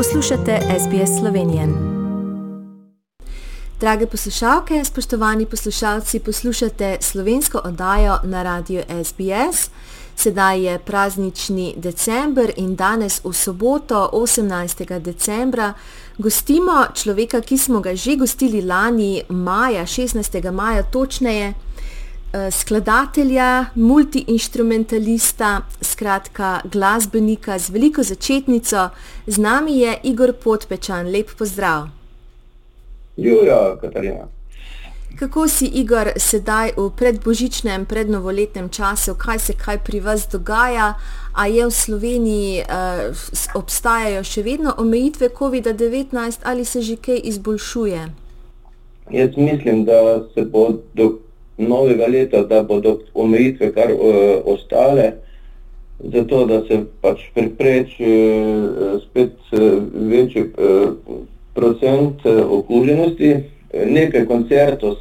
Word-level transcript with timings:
Poslušate 0.00 0.60
SBS 0.78 1.20
Slovenijo. 1.20 1.68
Drage 3.80 4.06
poslušalke, 4.06 4.84
spoštovani 4.84 5.46
poslušalci, 5.46 6.18
poslušate 6.18 6.96
slovensko 7.00 7.60
oddajo 7.64 8.16
na 8.24 8.42
radiju 8.42 8.82
SBS. 9.04 9.70
Sedaj 10.16 10.64
je 10.64 10.78
praznični 10.78 11.74
december 11.76 12.52
in 12.56 12.76
danes 12.76 13.20
v 13.24 13.32
soboto, 13.32 14.10
18. 14.12 14.98
decembra, 14.98 15.74
gostimo 16.18 16.86
človeka, 16.94 17.40
ki 17.40 17.58
smo 17.58 17.80
ga 17.80 17.94
že 17.94 18.16
gostili 18.16 18.62
lani, 18.62 19.22
maja, 19.28 19.82
16. 19.82 20.50
maja, 20.50 20.82
točneje. 20.82 21.54
Eh, 22.32 22.50
skladatelja, 22.50 23.66
multiinstrumentalista, 23.74 25.62
skratka 25.80 26.60
glasbenika 26.64 27.58
z 27.58 27.70
veliko 27.70 28.02
začetnico. 28.02 28.88
Z 29.26 29.38
nami 29.38 29.80
je 29.80 29.96
Igor 30.02 30.32
Podpečan, 30.32 31.10
lep 31.10 31.30
pozdrav. 31.38 31.88
Jujo, 33.16 33.78
Katarina. 33.80 34.28
Kako 35.18 35.48
si, 35.48 35.66
Igor, 35.66 36.12
sedaj 36.16 36.70
v 36.76 36.90
predbožičnem, 36.96 37.86
prednovoletnem 37.86 38.68
času, 38.68 39.14
kaj 39.18 39.38
se 39.38 39.52
kaj 39.52 39.78
pri 39.84 40.00
vas 40.00 40.28
dogaja? 40.30 40.94
A 41.34 41.46
je 41.46 41.66
v 41.66 41.70
Sloveniji 41.70 42.62
uh, 42.62 43.10
obstajajo 43.54 44.22
še 44.24 44.42
vedno 44.42 44.74
omejitve 44.78 45.28
COVID-19 45.34 46.38
ali 46.44 46.64
se 46.64 46.82
že 46.82 46.96
kaj 46.96 47.20
izboljšuje? 47.24 48.06
Jaz 49.10 49.30
mislim, 49.36 49.84
da 49.84 50.22
se 50.34 50.46
bo 50.46 50.78
do 50.94 51.18
novega 51.60 52.06
leta, 52.06 52.42
da 52.42 52.62
bodo 52.62 52.98
omejitve 53.14 53.72
kar 53.76 53.92
uh, 53.92 54.40
ostale, 54.44 55.12
zato 56.00 56.44
da 56.48 56.62
se 56.68 56.80
pač 57.00 57.26
prepreči 57.34 58.08
uh, 58.08 58.96
spet 59.04 59.36
uh, 59.52 59.82
večji 59.92 60.42
uh, 60.42 60.92
procent 61.54 62.24
uh, 62.24 62.44
okuženosti. 62.58 63.34
Nekaj 63.70 64.24
koncertov 64.26 64.96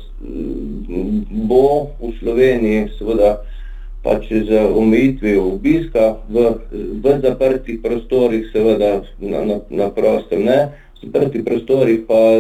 bo 1.47 1.95
v 2.01 2.11
Sloveniji, 2.19 2.89
seveda 2.99 3.39
pač 4.03 4.27
z 4.29 4.51
omejitvijo 4.75 5.55
obiska 5.55 6.19
v, 6.29 6.53
v 7.03 7.19
zaprtih 7.23 7.79
prostorih, 7.83 8.47
seveda 8.51 9.01
na, 9.19 9.44
na, 9.45 9.57
na 9.69 9.88
prostem 9.91 10.45
ne, 10.47 10.59
v 10.99 11.07
zaprtih 11.07 11.44
prostorih 11.44 12.03
pa 12.07 12.39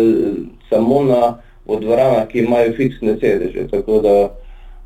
samo 0.69 1.03
na 1.03 1.21
v 1.69 1.79
dvoranah, 1.81 2.27
ki 2.27 2.45
imajo 2.45 2.73
fiksne 2.77 3.17
sedeže. 3.21 3.67
Tako 3.71 4.01
da, 4.05 4.15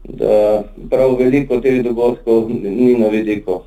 da 0.03 0.63
prav 0.89 1.15
veliko 1.19 1.61
teh 1.63 1.83
dogodkov 1.83 2.49
ni 2.49 2.95
na 2.99 3.07
vidiku. 3.07 3.61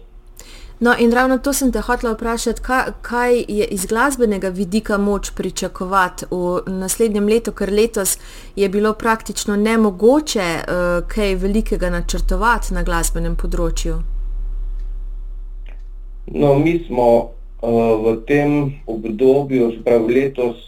No, 0.78 0.94
in 0.98 1.12
ravno 1.12 1.38
to 1.38 1.52
sem 1.52 1.72
te 1.72 1.80
hotel 1.80 2.12
vprašati, 2.12 2.60
kaj, 2.62 2.90
kaj 3.02 3.36
je 3.48 3.64
iz 3.64 3.86
glasbenega 3.86 4.48
vidika 4.48 4.98
moč 4.98 5.30
pričakovati 5.30 6.26
v 6.30 6.60
naslednjem 6.66 7.28
letu, 7.28 7.52
ker 7.52 7.72
letos 7.72 8.18
je 8.56 8.68
bilo 8.68 8.92
praktično 8.92 9.56
nemogoče 9.56 10.40
uh, 10.58 11.08
kaj 11.08 11.34
velikega 11.34 11.90
načrtovati 11.90 12.74
na 12.74 12.82
glasbenem 12.82 13.36
področju. 13.36 13.96
No, 16.26 16.58
mi 16.58 16.84
smo 16.86 17.08
uh, 17.16 17.30
v 18.04 18.16
tem 18.28 18.74
obdobju, 18.86 19.72
sprav 19.80 20.04
letos, 20.12 20.60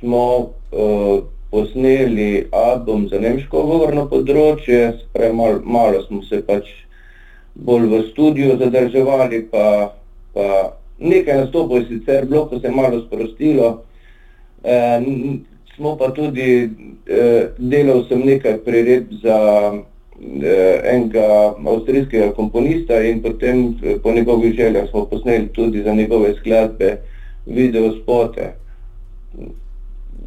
smo 0.00 0.24
uh, 0.38 1.22
posneli 1.52 2.48
album 2.50 3.08
za 3.08 3.20
nemško 3.20 3.62
govorno 3.68 4.06
področje, 4.08 4.94
sprej 5.02 5.34
malo, 5.36 6.00
smo 6.06 6.22
se 6.24 6.40
pač 6.46 6.70
bolj 7.54 7.90
v 7.90 7.98
studiu 8.08 8.56
zadrževali, 8.56 9.42
pa, 9.52 9.92
pa 10.32 10.46
nekaj 10.96 11.42
nastopov 11.42 11.82
je 11.82 11.90
sicer 11.90 12.24
bilo, 12.30 12.46
ko 12.48 12.60
se 12.60 12.70
je 12.70 12.72
malo 12.72 13.02
sprostilo. 13.04 13.68
E, 14.64 14.78
smo 15.74 15.92
pa 16.00 16.08
tudi, 16.16 16.48
e, 17.04 17.28
delal 17.58 18.04
sem 18.08 18.24
nekaj 18.24 18.62
priredb 18.64 19.12
za 19.20 19.38
e, 19.76 20.56
enega 20.88 21.52
avstrijskega 21.52 22.32
komponista 22.38 23.02
in 23.04 23.20
potem 23.20 23.74
po 24.02 24.12
njegovih 24.12 24.54
željah 24.56 24.88
smo 24.90 25.04
posneli 25.04 25.52
tudi 25.52 25.82
za 25.84 25.92
njegove 25.92 26.32
skladbe 26.40 26.96
video 27.46 27.92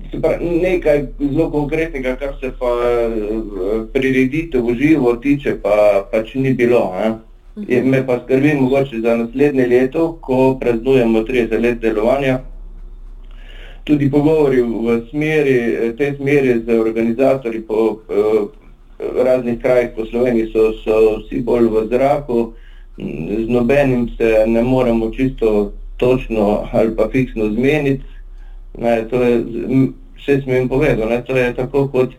spote 0.07 0.37
nekaj 0.41 1.05
zelo 1.19 1.49
konkretnega, 1.51 2.15
kar 2.15 2.33
se 2.39 2.51
pa 2.59 2.71
eh, 2.85 3.29
prireditev 3.93 4.65
v 4.65 4.75
živo 4.79 5.15
tiče, 5.15 5.57
pa 5.61 6.05
pač 6.11 6.35
ni 6.35 6.53
bilo. 6.53 6.93
Ne? 6.95 7.13
Je, 7.67 7.81
me 7.83 8.01
pa 8.07 8.19
skrbi 8.23 8.53
mogoče 8.59 8.99
za 9.01 9.15
naslednje 9.15 9.67
leto, 9.67 10.17
ko 10.21 10.57
praznujemo 10.59 11.23
30 11.23 11.61
let 11.61 11.79
delovanja. 11.79 12.39
Tudi 13.83 14.09
pogovori 14.11 14.61
v 14.61 15.01
smeri, 15.09 15.57
tej 15.97 16.15
smeri 16.17 16.59
z 16.65 16.79
organizatorji 16.79 17.61
po 17.61 17.99
eh, 18.09 18.65
raznih 19.23 19.61
krajih 19.61 19.89
po 19.95 20.05
Sloveniji 20.05 20.51
so, 20.51 20.71
so 20.83 21.17
vsi 21.19 21.41
bolj 21.41 21.67
v 21.67 21.87
zraku, 21.87 22.53
z 22.97 23.47
nobenim 23.51 24.09
se 24.17 24.43
ne 24.47 24.63
moremo 24.63 25.11
čisto 25.11 25.71
točno 25.97 26.67
ali 26.71 26.95
pa 26.95 27.09
fiksno 27.11 27.49
zmeniti. 27.49 28.03
Ne, 28.77 28.95
to 29.09 29.23
je, 29.23 29.35
še 30.19 30.39
sem 30.41 30.53
jim 30.53 30.69
povedal, 30.69 31.09
ne, 31.09 31.21
to 31.23 31.35
je 31.37 31.51
tako 31.55 31.85
kot, 31.93 32.15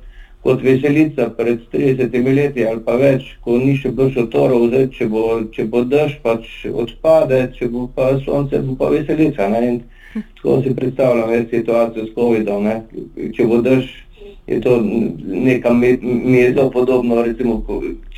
kot 0.47 0.62
veselica 0.62 1.28
pred 1.37 1.65
30 1.72 2.15
leti 2.37 2.65
ali 2.65 2.81
pa 2.87 2.97
več, 3.00 3.34
ko 3.44 3.59
ni 3.61 3.75
še 3.77 3.93
bilo 3.93 4.09
šotorov, 4.15 4.69
zdaj, 4.71 4.89
če 4.97 5.09
bo, 5.12 5.27
če 5.53 5.67
bo 5.72 5.83
dež, 5.84 6.17
pač 6.25 6.49
odpade, 6.71 7.43
če 7.59 7.69
bo 7.72 7.89
pa 7.93 8.15
sonce, 8.25 8.62
bo 8.65 8.78
pa 8.81 8.93
veselica. 8.94 9.50
Ne, 9.53 9.62
in 9.69 10.25
tako 10.39 10.62
si 10.65 10.72
predstavljam 10.77 11.49
situacijo 11.50 12.06
s 12.06 12.15
COVID-om, 12.17 12.71
če 13.37 13.49
bo 13.50 13.61
dež, 13.65 13.91
je 14.47 14.60
to 14.60 14.81
nekam, 15.26 15.78
mi 16.03 16.38
je 16.38 16.54
zelo 16.54 16.70
podobno, 16.70 17.22
recimo, 17.22 17.62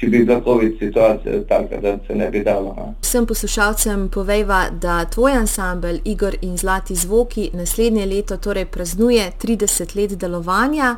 če 0.00 0.06
bi 0.06 0.24
bila 0.24 0.40
COVID 0.44 0.78
situacija 0.78 1.42
taka, 1.48 1.80
da 1.80 1.98
se 2.06 2.14
ne 2.14 2.30
bi 2.30 2.42
dalo. 2.44 2.74
Ne. 2.76 2.94
Vsem 3.00 3.26
poslušalcem 3.26 4.08
povejva, 4.08 4.64
da 4.80 5.04
tvoj 5.04 5.32
ansambl 5.32 5.96
Igor 6.04 6.36
in 6.40 6.56
Zlati 6.56 6.94
zvoki 6.94 7.50
naslednje 7.52 8.06
leto 8.06 8.36
torej 8.36 8.64
praznuje 8.64 9.32
30 9.42 9.96
let 9.96 10.18
delovanja. 10.18 10.96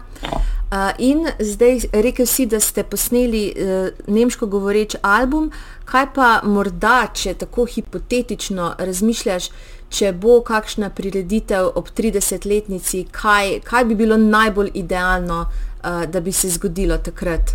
Uh, 0.70 0.92
in 0.98 1.26
zdaj 1.38 1.80
rekel 1.92 2.26
si, 2.26 2.44
da 2.46 2.60
ste 2.60 2.84
posneli 2.86 3.40
uh, 3.50 3.88
nemško 4.06 4.46
govoreč 4.46 4.94
album, 5.02 5.48
kaj 5.84 6.06
pa 6.14 6.28
morda, 6.46 7.08
če 7.14 7.34
tako 7.40 7.64
hipotetično 7.66 8.68
razmišljaš, 8.78 9.48
če 9.90 10.12
bo 10.12 10.36
kakšna 10.46 10.92
prireditev 10.94 11.72
ob 11.74 11.90
30-letnici, 11.90 13.02
kaj, 13.10 13.56
kaj 13.66 13.88
bi 13.90 13.98
bilo 13.98 14.16
najbolj 14.16 14.70
idealno, 14.74 15.40
uh, 15.42 16.04
da 16.06 16.20
bi 16.20 16.32
se 16.32 16.52
zgodilo 16.54 17.00
takrat? 17.02 17.50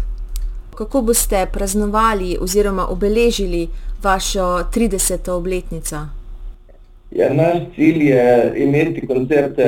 Kako 0.76 1.02
boste 1.08 1.46
praznovali 1.54 2.36
oziroma 2.42 2.90
obeležili 2.92 3.70
vašo 4.04 4.68
30. 4.76 5.32
obletnico? 5.32 6.04
Ja, 7.16 7.34
naš 7.34 7.62
cilj 7.76 8.10
je 8.10 8.54
imeti 8.58 9.08
koncerte 9.08 9.66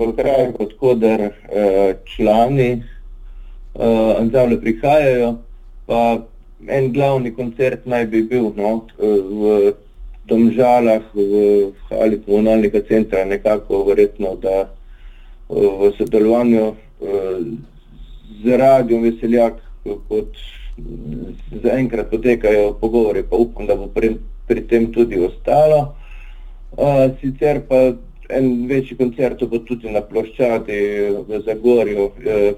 v 0.00 0.12
kraju, 0.16 0.52
odkuder 0.58 1.20
uh, 1.20 1.96
člani 2.08 2.70
uh, 2.76 4.14
ansambla 4.20 4.56
prihajajo. 4.60 5.34
Pa 5.86 6.18
en 6.68 6.88
glavni 6.92 7.34
koncert 7.34 7.84
naj 7.86 8.06
bi 8.06 8.22
bil 8.22 8.48
no, 8.56 8.86
v 8.98 9.74
Domžalah, 10.26 11.04
v 11.14 11.42
hali 11.90 12.16
komunalnega 12.24 12.80
centra, 12.88 13.24
nekako 13.24 13.84
verjetno, 13.84 14.32
da 14.42 14.64
v 15.48 15.92
sodelovanju 15.98 16.72
z 18.42 18.56
radijom 18.58 19.04
Veseljak, 19.04 19.60
kot 20.08 20.40
zaenkrat 21.62 22.10
potekajo 22.10 22.72
pogovori, 22.80 23.22
pa 23.22 23.36
upam, 23.36 23.66
da 23.66 23.76
bo 23.76 23.86
pri, 23.86 24.16
pri 24.48 24.64
tem 24.66 24.90
tudi 24.92 25.20
ostalo. 25.20 25.95
Uh, 26.76 27.10
sicer 27.20 27.60
pa 27.68 27.92
en 28.28 28.66
večji 28.68 28.96
koncert 28.96 29.42
bo 29.48 29.58
tudi 29.64 29.90
na 29.90 30.02
ploščadi 30.04 30.80
v 31.28 31.42
Zagorju. 31.46 32.08
Uh, 32.20 32.50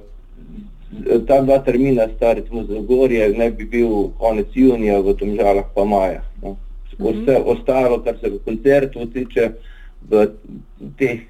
ta 1.29 1.41
dva 1.41 1.59
termina, 1.63 2.09
stari 2.17 2.43
smo 2.49 2.65
Zagorje, 2.65 3.29
ne 3.37 3.51
bi 3.51 3.65
bil 3.65 4.09
konec 4.19 4.55
junija, 4.55 5.01
v 5.01 5.15
Domžalah 5.21 5.69
pa 5.75 5.85
maja. 5.85 6.25
No 6.43 6.57
vse 6.99 7.43
ostalo, 7.45 8.03
kar 8.05 8.19
se 8.21 8.31
v 8.31 8.39
koncertu 8.45 9.07
tiče, 9.07 9.51
v 10.11 10.27
teh 10.99 11.21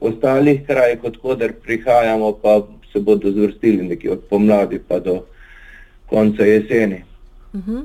ostalih 0.00 0.66
krajih, 0.66 1.04
odkuder 1.04 1.52
prihajamo, 1.62 2.32
pa 2.42 2.62
se 2.92 3.00
bodo 3.00 3.30
zvrstili 3.30 3.82
nekje 3.82 4.12
od 4.12 4.24
pomladi 4.30 4.78
pa 4.78 4.98
do 4.98 5.24
konca 6.06 6.44
jeseni. 6.44 7.04
Uh 7.54 7.60
-huh. 7.60 7.84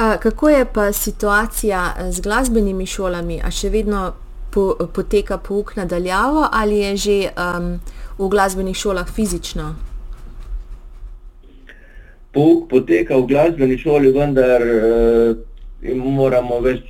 A, 0.00 0.16
kako 0.16 0.48
je 0.48 0.64
pa 0.74 0.92
situacija 0.92 1.94
z 2.10 2.20
glasbenimi 2.20 2.86
šolami? 2.86 3.36
A 3.44 3.50
še 3.52 3.68
vedno 3.68 4.14
po, 4.48 4.72
poteka 4.94 5.36
pouk 5.36 5.74
nadaljavo 5.76 6.46
ali 6.52 6.78
je 6.78 6.92
že 6.96 7.16
um, 7.36 7.66
v 8.18 8.28
glasbenih 8.32 8.76
šolah 8.76 9.10
fizično? 9.12 9.74
Pouk 12.32 12.70
poteka 12.70 13.18
v 13.20 13.26
glasbeni 13.28 13.76
šoli, 13.78 14.12
vendar 14.16 14.64
in 15.82 16.00
moramo 16.00 16.62
več, 16.64 16.80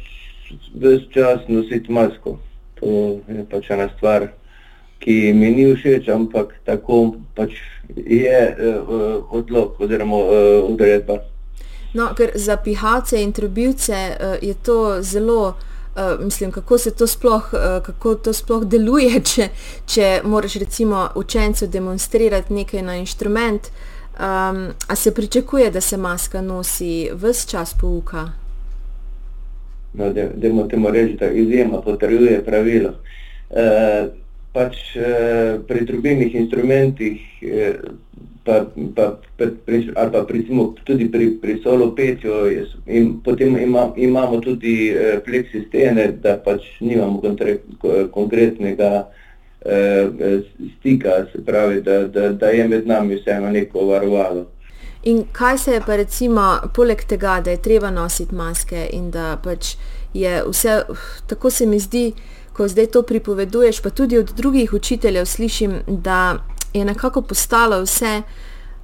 več 0.78 1.10
čas 1.10 1.42
nositi 1.48 1.90
masko. 1.90 2.36
To 2.78 3.18
je 3.26 3.42
pač 3.50 3.72
ena 3.74 3.88
stvar, 3.96 4.28
ki 5.02 5.32
mi 5.34 5.50
ni 5.56 5.66
všeč, 5.74 6.06
ampak 6.14 6.54
tako 6.62 7.16
pač 7.34 7.58
je 7.90 8.46
uh, 8.54 9.34
odlog 9.34 9.82
oziroma 9.82 10.22
uh, 10.22 10.70
odredba. 10.70 11.18
No, 11.94 12.14
ker 12.14 12.30
za 12.34 12.56
pihalce 12.56 13.22
in 13.22 13.32
trubivce 13.32 13.94
uh, 13.94 14.42
je 14.42 14.54
to 14.54 15.02
zelo, 15.02 15.48
uh, 15.48 16.24
mislim, 16.24 16.52
kako 16.52 16.78
se 16.78 16.90
to 16.90 17.06
sploh, 17.06 17.50
uh, 17.52 17.82
kako 17.82 18.14
to 18.14 18.32
sploh 18.32 18.64
deluje, 18.64 19.20
če, 19.34 19.48
če 19.86 20.20
moraš 20.24 20.54
recimo 20.54 21.08
učencu 21.14 21.66
demonstrirati 21.66 22.54
nekaj 22.54 22.82
na 22.82 22.96
inštrument. 22.96 23.70
Um, 24.20 24.68
a 24.86 24.94
se 24.96 25.14
pričakuje, 25.14 25.70
da 25.70 25.80
se 25.80 25.96
maska 25.96 26.42
nosi 26.42 27.08
vse 27.14 27.48
čas 27.48 27.74
pouka? 27.80 28.28
No, 29.92 30.12
da, 30.12 30.28
da 30.34 30.48
moramo 30.52 30.90
reči, 30.90 31.16
da 31.16 31.30
izjema 31.30 31.80
potrjuje 31.82 32.44
pravilo. 32.44 32.90
Uh, 33.50 34.20
pač 34.52 34.96
eh, 34.98 35.58
pri 35.66 35.86
trubilnih 35.86 36.34
instrumentih, 36.34 37.18
eh, 37.42 37.78
pa, 38.94 39.06
pa, 39.36 39.46
pri, 39.64 39.92
ali 39.94 40.10
pa 40.12 40.24
recimo 40.28 40.74
tudi 40.84 41.06
pri, 41.10 41.30
pri 41.42 41.60
solo 41.62 41.92
petju, 41.94 42.32
in 42.86 43.20
potem 43.22 43.56
ima, 43.56 43.92
imamo 43.96 44.40
tudi 44.40 44.90
eh, 44.90 45.20
pleksi 45.24 45.64
stene, 45.68 46.12
da 46.22 46.36
pač 46.44 46.66
nimamo 46.80 47.20
kontre, 47.20 47.60
konkretnega 48.10 49.08
eh, 49.64 50.42
stika, 50.78 51.26
se 51.32 51.44
pravi, 51.44 51.82
da, 51.82 52.02
da, 52.08 52.32
da 52.32 52.50
je 52.50 52.68
med 52.68 52.86
nami 52.86 53.20
vseeno 53.20 53.50
neko 53.50 53.86
varovalo. 53.86 54.46
In 55.04 55.24
kaj 55.32 55.58
se 55.58 55.72
je 55.72 55.80
pa 55.86 55.96
recimo, 55.96 56.58
poleg 56.74 57.06
tega, 57.08 57.38
da 57.44 57.50
je 57.50 57.62
treba 57.62 57.90
nositi 57.90 58.34
maske 58.34 58.88
in 58.92 59.10
da 59.10 59.38
pač 59.42 59.76
je 60.12 60.42
vse, 60.44 60.82
tako 61.26 61.50
se 61.50 61.66
mi 61.66 61.78
zdi, 61.78 62.12
ko 62.52 62.68
zdaj 62.68 62.86
to 62.86 63.02
pripoveduješ, 63.02 63.80
pa 63.80 63.90
tudi 63.90 64.18
od 64.18 64.32
drugih 64.36 64.72
učiteljev 64.72 65.24
slišim, 65.24 65.78
da 65.86 66.44
je 66.74 66.84
nekako 66.84 67.22
postalo 67.22 67.82
vse 67.82 68.22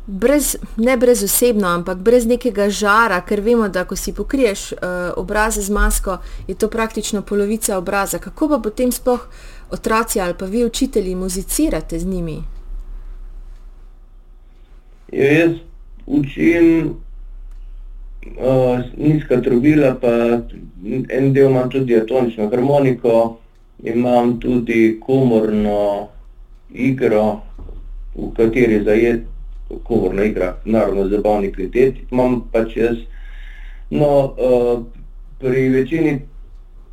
brez, 0.06 0.56
ne 0.76 0.96
brez 0.96 1.22
osebno, 1.24 1.68
ampak 1.68 1.98
brez 1.98 2.26
nekega 2.26 2.70
žara, 2.70 3.20
ker 3.26 3.40
vemo, 3.40 3.68
da 3.68 3.84
ko 3.84 3.96
si 3.96 4.14
pokriješ 4.14 4.72
uh, 4.72 4.78
obraze 5.16 5.62
z 5.62 5.70
masko, 5.70 6.18
je 6.48 6.54
to 6.54 6.68
praktično 6.70 7.22
polovica 7.22 7.78
obraza. 7.78 8.18
Kako 8.18 8.48
pa 8.48 8.58
potem 8.58 8.92
sploh 8.92 9.28
otroci 9.70 10.20
ali 10.20 10.34
pa 10.38 10.46
vi 10.46 10.64
učitelji 10.64 11.14
muzicirate 11.14 11.98
z 11.98 12.06
njimi? 12.06 12.42
Ja, 15.12 15.32
jaz 15.32 15.52
učim 16.06 16.96
uh, 18.38 18.80
nizka 18.96 19.40
trubila, 19.42 19.94
pa 20.00 20.40
en 21.08 21.32
del 21.32 21.50
imam 21.50 21.70
tudi 21.70 21.96
atonično 21.96 22.48
harmoniko, 22.50 23.38
imam 23.82 24.40
tudi 24.40 25.00
komorno 25.00 26.08
igro, 26.70 27.40
v 28.16 28.30
kateri 28.36 28.82
zajet 28.84 29.26
komorna 29.84 30.24
igra, 30.24 30.56
naravno 30.64 31.08
zabavni 31.08 31.52
kvintet, 31.52 31.94
imam 32.12 32.40
pač 32.52 32.76
jaz. 32.76 32.96
No, 33.90 34.34
uh, 34.34 34.82
pri 35.38 35.68
večini 35.68 36.18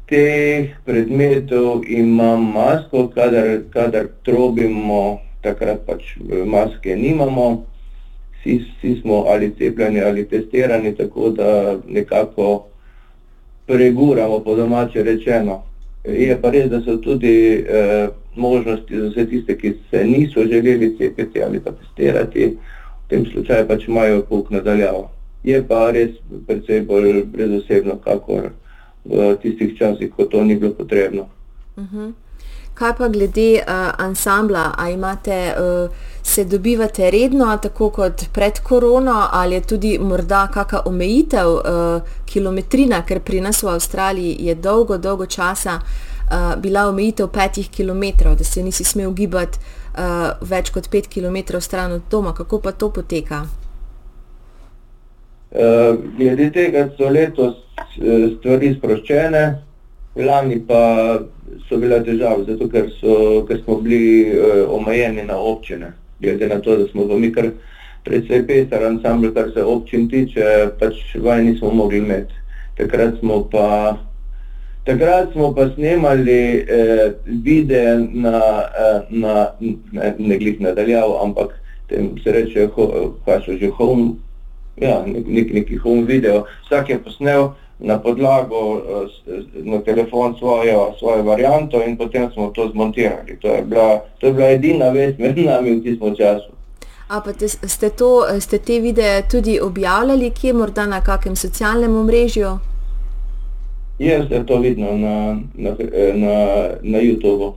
teh 0.09 0.75
predmetov 0.85 1.87
imam 1.87 2.51
masko, 2.53 3.07
kadar, 3.15 3.63
kadar 3.73 4.09
trobimo, 4.25 5.19
takrat 5.41 5.85
pač 5.87 6.17
eh, 6.19 6.43
maske 6.45 6.95
nimamo. 6.95 7.65
Vsi, 8.43 8.59
vsi 8.59 8.99
smo 9.01 9.23
ali 9.31 9.53
cepljeni 9.57 10.01
ali 10.01 10.27
testirani, 10.27 10.95
tako 10.95 11.29
da 11.29 11.77
nekako 11.87 12.65
preguramo 13.65 14.39
po 14.39 14.55
domače 14.55 15.03
rečeno. 15.03 15.63
Je 16.03 16.35
pa 16.41 16.51
res, 16.51 16.67
da 16.69 16.81
so 16.81 16.97
tudi 16.97 17.63
eh, 17.63 18.07
možnosti 18.35 18.99
za 18.99 19.07
vse 19.07 19.25
tiste, 19.25 19.57
ki 19.57 19.73
se 19.91 20.03
niso 20.03 20.45
želeli 20.45 20.97
cepiti 20.97 21.43
ali 21.43 21.59
pa 21.59 21.71
testirati, 21.71 22.57
v 23.05 23.09
tem 23.09 23.25
slučaju 23.25 23.67
pač 23.67 23.87
imajo 23.87 24.21
pouk 24.29 24.49
nadaljavo. 24.49 25.09
Je 25.43 25.67
pa 25.67 25.91
res 25.91 26.09
precej 26.47 26.81
bolj 26.81 27.23
brezosebno, 27.23 27.97
kakor 28.03 28.51
v 29.05 29.35
tistih 29.41 29.77
časih, 29.77 30.11
ko 30.15 30.25
to 30.25 30.43
ni 30.43 30.55
bilo 30.55 30.73
potrebno. 30.73 31.27
Uh 31.75 31.83
mhm. 31.83 31.97
-huh. 31.97 32.11
Kaj 32.73 32.93
pa 32.97 33.07
glede 33.07 33.53
uh, 33.53 34.05
ansambla, 34.05 34.73
a 34.77 34.89
imate, 34.89 35.53
uh, 35.57 35.91
se 36.23 36.45
dobivate 36.45 37.11
redno, 37.11 37.57
tako 37.61 37.89
kot 37.89 38.23
pred 38.33 38.59
korono, 38.59 39.27
ali 39.31 39.55
je 39.55 39.61
tudi 39.61 39.99
morda 39.99 40.47
kakšna 40.47 40.81
omejitev 40.85 41.47
uh, 41.47 41.61
kilometrina, 42.25 43.05
ker 43.05 43.19
pri 43.19 43.41
nas 43.41 43.63
v 43.63 43.67
Avstraliji 43.67 44.35
je 44.39 44.55
dolgo, 44.55 44.97
dolgo 44.97 45.25
časa 45.25 45.75
uh, 45.75 46.12
bila 46.57 46.87
omejitev 46.89 47.27
petih 47.33 47.69
kilometrov, 47.69 48.35
da 48.37 48.43
se 48.43 48.63
nisi 48.63 48.83
smel 48.83 49.11
gibati 49.13 49.59
uh, 49.97 50.31
več 50.41 50.71
kot 50.73 50.89
pet 50.89 51.07
kilometrov 51.07 51.61
stran 51.61 51.91
od 51.91 52.07
doma. 52.11 52.33
Kako 52.33 52.61
pa 52.61 52.71
to 52.71 52.89
poteka? 52.93 53.43
Uh, 55.53 55.93
glede 56.17 56.49
tega 56.53 56.87
so 56.97 57.09
letos 57.13 57.59
stvari 57.93 58.73
sproščene, 58.77 59.43
lani 60.25 60.57
pa 60.67 60.79
so 61.67 61.77
bile 61.77 61.99
težave, 62.05 62.45
zato 62.47 62.69
ker, 62.69 62.89
so, 62.97 63.43
ker 63.47 63.59
smo 63.61 63.77
bili 63.81 64.33
uh, 64.33 64.63
omejeni 64.73 65.27
na 65.27 65.37
občine. 65.37 65.93
Glede 66.21 66.47
na 66.49 66.59
to, 66.61 66.77
da 66.77 66.87
smo 66.89 67.05
mi 67.19 67.29
kar 67.33 67.51
predvsej 68.03 68.47
pester 68.47 68.83
ansambl, 68.87 69.31
kar 69.35 69.51
se 69.53 69.63
občin 69.63 70.07
tiče, 70.09 70.71
pač 70.79 71.15
vaj 71.21 71.43
nismo 71.43 71.71
mogli 71.71 72.01
imeti. 72.01 72.33
Takrat 72.77 73.19
smo 73.19 73.43
pa, 73.51 73.97
takrat 74.83 75.31
smo 75.31 75.53
pa 75.55 75.69
snemali 75.75 76.65
eh, 76.69 77.11
videe 77.25 77.97
na, 78.11 78.39
eh, 78.79 79.01
na 79.09 79.47
ne, 79.91 80.15
ne 80.17 80.37
glih 80.37 80.61
nadaljavo, 80.61 81.19
ampak 81.23 81.59
tem 81.87 82.15
se 82.23 82.31
reče, 82.31 82.69
kaj 83.25 83.41
so 83.45 83.57
že 83.59 83.69
home, 83.69 84.13
ja, 84.77 85.03
nek, 85.05 85.53
neki 85.53 85.77
home 85.77 86.05
video. 86.05 86.45
Vsak 86.65 86.89
je 86.89 87.03
posnel 87.03 87.49
na 87.79 87.99
podlago 87.99 88.81
eh, 89.27 89.43
na 89.63 89.81
telefon 89.81 90.35
svojo, 90.39 90.93
svojo 90.99 91.23
varianto 91.23 91.83
in 91.83 91.97
potem 91.97 92.31
smo 92.31 92.51
to 92.55 92.69
zmontirali. 92.71 93.37
To 93.41 93.47
je 93.47 93.61
bila, 93.61 94.01
to 94.19 94.27
je 94.27 94.33
bila 94.33 94.49
edina 94.49 94.89
vest 94.89 95.19
med 95.19 95.37
nami 95.37 95.79
v 95.79 95.83
tistem 95.83 96.15
času. 96.15 96.51
A 97.07 97.21
pa 97.21 97.33
te, 97.33 97.47
ste, 97.47 97.89
to, 97.89 98.25
ste 98.39 98.57
te 98.57 98.79
videe 98.79 99.23
tudi 99.31 99.59
objavljali, 99.61 100.31
kje 100.31 100.53
morda 100.53 100.85
na 100.85 101.01
kakem 101.03 101.35
socialnem 101.35 101.95
omrežju? 101.95 102.72
Jaz 104.03 104.31
je 104.31 104.45
to 104.45 104.59
vidno 104.59 104.97
na, 104.97 105.39
na, 105.53 105.75
na, 106.13 106.35
na 106.81 106.99
YouTubu 106.99 107.53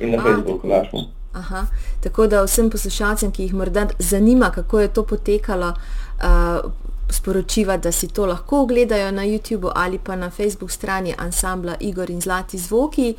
in 0.00 0.10
na 0.10 0.18
A, 0.18 0.22
Facebooku 0.22 0.68
našemu. 0.68 1.02
Aha, 1.32 1.66
tako 2.00 2.26
da 2.26 2.42
vsem 2.42 2.70
poslušalcem, 2.70 3.30
ki 3.30 3.42
jih 3.42 3.54
morda 3.54 3.86
zanima, 3.98 4.50
kako 4.50 4.80
je 4.80 4.88
to 4.88 5.04
potekalo, 5.06 5.68
uh, 5.68 6.70
sporočiva, 7.10 7.76
da 7.76 7.92
si 7.92 8.08
to 8.08 8.26
lahko 8.26 8.60
ogledajo 8.60 9.10
na 9.12 9.22
YouTubu 9.22 9.70
ali 9.74 9.98
pa 9.98 10.16
na 10.16 10.30
Facebook 10.30 10.70
strani 10.70 11.14
ansambla 11.18 11.76
Igor 11.80 12.10
in 12.10 12.20
Zlati 12.20 12.58
zvoki. 12.58 13.14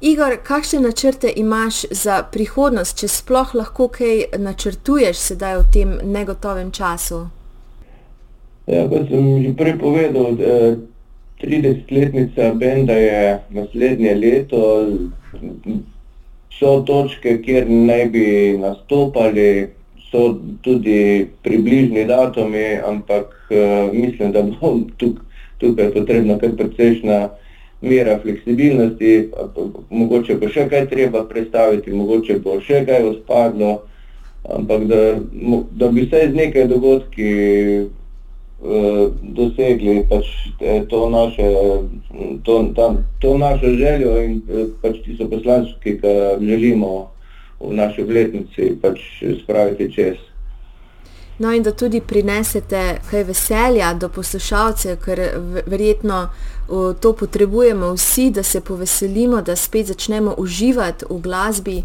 Igor, 0.00 0.36
kakšne 0.44 0.80
načrte 0.80 1.32
imaš 1.36 1.84
za 1.90 2.22
prihodnost, 2.32 2.98
če 2.98 3.08
sploh 3.08 3.54
lahko 3.54 3.88
kaj 3.88 4.24
načrtuješ 4.38 5.16
sedaj 5.16 5.58
v 5.58 5.68
tem 5.72 5.98
negotovem 6.02 6.70
času? 6.70 7.26
Ja, 8.66 8.88
kot 8.88 9.08
sem 9.08 9.42
že 9.42 9.54
prej 9.58 9.78
povedal, 9.78 10.36
30-letnica 11.42 12.54
benda 12.54 12.92
je 12.92 13.38
naslednje 13.50 14.14
leto. 14.14 14.62
So 16.58 16.80
točke, 16.86 17.38
kjer 17.42 17.70
naj 17.70 18.04
bi 18.14 18.26
nastopali, 18.60 19.68
so 20.10 20.36
tudi 20.62 21.26
približni 21.42 22.04
datumi, 22.04 22.76
ampak 22.86 23.32
uh, 23.50 23.92
mislim, 23.92 24.32
da 24.32 24.42
bo 24.42 24.76
tuk, 24.96 25.22
tukaj 25.58 25.90
potrebna 25.94 26.38
kar 26.38 26.52
precejšna 26.56 27.28
mera 27.82 28.18
fleksibilnosti, 28.22 29.30
mogoče 29.90 30.36
bo 30.38 30.50
še 30.52 30.68
kaj 30.70 30.86
treba 30.90 31.24
predstaviti, 31.28 31.90
mogoče 31.90 32.38
bo 32.44 32.60
še 32.62 32.84
kaj 32.86 33.08
uspadlo, 33.08 33.72
ampak 34.54 34.86
da, 34.90 35.00
da 35.80 35.88
bi 35.88 36.06
se 36.10 36.28
z 36.28 36.36
nekaj 36.36 36.68
dogodki 36.70 37.32
dosegli 39.22 40.04
pač 40.08 40.26
to, 40.90 41.08
naše, 41.10 41.48
to, 42.42 42.72
ta, 42.76 42.94
to 43.18 43.38
našo 43.38 43.66
željo 43.66 44.22
in 44.22 44.42
pač 44.82 45.02
tisto 45.04 45.26
poslanstvo, 45.28 45.78
ki 45.82 45.98
ga 46.02 46.38
želimo 46.40 47.10
v 47.60 47.74
naši 47.74 48.02
obletnici 48.02 48.76
pač 48.82 49.00
spraviti 49.42 49.92
čez. 49.94 50.16
No, 51.38 51.52
in 51.52 51.62
da 51.62 51.72
tudi 51.72 52.00
prinesete 52.00 53.00
kaj 53.10 53.24
veselja 53.24 53.94
do 53.94 54.08
poslušalcev, 54.08 54.96
ker 55.02 55.20
verjetno 55.66 56.28
to 57.00 57.12
potrebujemo 57.12 57.94
vsi, 57.94 58.30
da 58.30 58.42
se 58.42 58.60
poveselimo, 58.60 59.42
da 59.42 59.56
spet 59.56 59.86
začnemo 59.86 60.34
uživati 60.38 61.04
v 61.10 61.18
glasbi. 61.20 61.82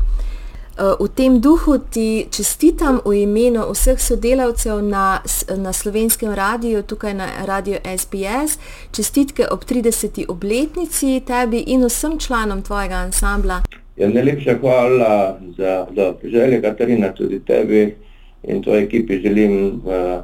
V 0.77 1.07
tem 1.15 1.41
duhu 1.41 1.77
ti 1.89 2.27
čestitam 2.31 2.99
v 3.05 3.23
imenu 3.25 3.65
vseh 3.73 3.97
sodelavcev 3.97 4.81
na, 4.81 5.21
na 5.57 5.73
slovenskem 5.73 6.33
radiju, 6.33 6.83
tukaj 6.83 7.13
na 7.13 7.27
radiju 7.45 7.77
SBS, 7.83 8.59
čestitke 8.91 9.47
ob 9.51 9.65
30. 9.65 10.25
obletnici 10.29 11.21
tebi 11.25 11.63
in 11.67 11.85
vsem 11.85 12.19
članom 12.19 12.61
tvojega 12.61 12.95
ansambla. 12.95 13.61
Ja, 13.97 14.09
najlepša 14.09 14.57
hvala 14.61 15.39
za, 15.57 15.87
za 15.95 16.13
želje, 16.23 16.61
Katarina, 16.61 17.13
tudi 17.13 17.39
tebi 17.39 17.95
in 18.43 18.63
tvoji 18.63 18.83
ekipi 18.83 19.21
želim 19.21 19.81
v, 19.85 20.21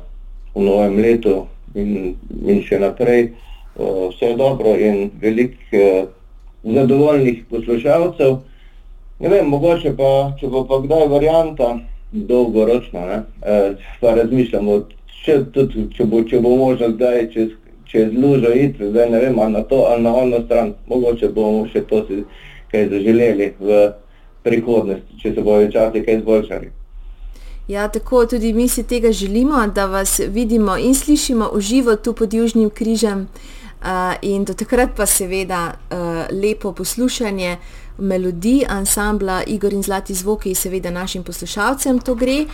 v 0.55 0.62
novem 0.62 0.98
letu 0.98 1.48
in, 1.74 2.13
in 2.45 2.62
še 2.62 2.79
naprej 2.79 3.31
vse 3.75 4.36
dobro 4.38 4.75
in 4.77 5.10
veliko 5.22 6.13
zadovoljnih 6.63 7.43
poslušalcev. 7.50 8.38
Ne 9.24 9.30
vem, 9.30 9.46
mogoče 9.48 9.94
pa, 9.96 10.08
če 10.36 10.50
bo 10.51 10.65
pa 10.68 10.82
kdaj 10.84 11.06
varianta 11.08 11.70
dolgoročna, 12.12 13.06
ne, 13.08 13.20
e, 13.39 13.60
pa 14.01 14.18
razmišljamo, 14.18 14.74
če, 15.24 15.38
tudi, 15.56 15.86
če, 15.96 16.08
bo, 16.12 16.20
če 16.27 16.42
bo 16.44 16.51
možno 16.60 16.89
zdaj 16.98 17.30
čez, 17.32 17.53
čez 17.88 18.12
lužo 18.12 18.51
iti, 18.51 18.89
zdaj 18.89 19.08
ne 19.13 19.22
vem, 19.24 19.39
ali 19.39 19.56
na 19.56 19.63
to 19.70 19.86
ali 19.88 20.03
na 20.03 20.12
ono 20.25 20.42
stran, 20.44 20.74
mogoče 20.92 21.30
bomo 21.32 21.63
še 21.72 21.86
to 21.88 22.01
si 22.10 22.20
kaj 22.74 22.89
zaželeli 22.92 23.53
v 23.63 23.80
prihodnosti, 24.44 25.20
če 25.24 25.32
se 25.38 25.46
bojo 25.46 25.72
časi 25.72 26.03
kaj 26.03 26.20
izboljšali. 26.20 26.72
Ja, 27.72 27.88
tako 27.88 28.25
tudi 28.27 28.51
mi 28.53 28.68
si 28.68 28.84
tega 28.84 29.12
želimo, 29.15 29.62
da 29.75 29.86
vas 29.86 30.20
vidimo 30.20 30.75
in 30.77 30.92
slišimo 30.96 31.48
v 31.53 31.62
živo 31.62 31.96
tu 31.96 32.12
pod 32.13 32.34
Južnim 32.34 32.70
križem 32.70 33.24
uh, 33.24 34.20
in 34.22 34.44
do 34.44 34.53
takrat 34.53 34.98
pa 34.98 35.06
seveda 35.06 35.62
uh, 35.72 36.27
lepo 36.42 36.74
poslušanje 36.74 37.56
melodij 37.97 38.65
ansambla 38.69 39.43
Igor 39.47 39.73
in 39.73 39.83
Zlati 39.83 40.13
zvoki, 40.13 40.55
seveda 40.55 40.91
našim 40.91 41.23
poslušalcem 41.23 42.00
to 42.00 42.15
gre. 42.15 42.45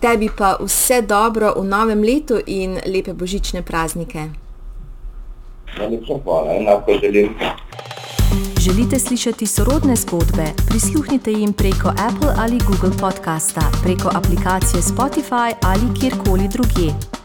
Tebi 0.00 0.30
pa 0.38 0.56
vse 0.60 1.02
dobro 1.02 1.54
v 1.56 1.64
novem 1.64 2.02
letu 2.02 2.40
in 2.46 2.78
lepe 2.86 3.12
božične 3.12 3.62
praznike. 3.62 4.28
Želite 8.60 8.98
slišati 8.98 9.46
sorodne 9.46 9.96
zgodbe? 9.96 10.44
Prisluhnite 10.68 11.32
jim 11.32 11.52
preko 11.52 11.88
Apple 11.88 12.32
ali 12.38 12.58
Google 12.58 12.98
podcasta, 13.00 13.60
preko 13.82 14.10
aplikacije 14.14 14.82
Spotify 14.82 15.54
ali 15.62 16.00
kjerkoli 16.00 16.48
drugje. 16.48 17.15